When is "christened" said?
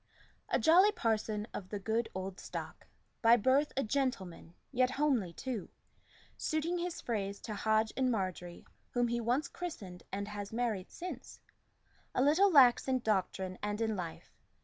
9.47-10.01